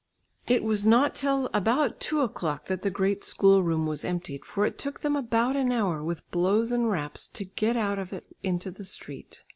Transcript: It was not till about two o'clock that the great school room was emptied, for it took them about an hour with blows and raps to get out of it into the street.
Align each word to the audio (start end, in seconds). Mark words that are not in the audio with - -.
It 0.47 0.63
was 0.63 0.83
not 0.83 1.13
till 1.13 1.45
about 1.53 1.99
two 1.99 2.21
o'clock 2.21 2.65
that 2.65 2.81
the 2.81 2.89
great 2.89 3.23
school 3.23 3.61
room 3.61 3.85
was 3.85 4.03
emptied, 4.03 4.45
for 4.45 4.65
it 4.65 4.79
took 4.79 5.01
them 5.01 5.15
about 5.15 5.55
an 5.55 5.71
hour 5.71 6.03
with 6.03 6.27
blows 6.31 6.71
and 6.71 6.89
raps 6.89 7.27
to 7.27 7.45
get 7.45 7.77
out 7.77 7.99
of 7.99 8.11
it 8.11 8.25
into 8.41 8.71
the 8.71 8.83
street. 8.85 9.43